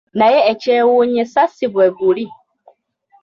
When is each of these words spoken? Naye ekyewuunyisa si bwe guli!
Naye 0.19 0.39
ekyewuunyisa 0.51 1.41
si 1.55 1.65
bwe 1.73 1.87
guli! 1.97 2.25